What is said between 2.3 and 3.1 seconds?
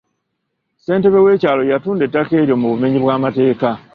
eryo mu bumenyi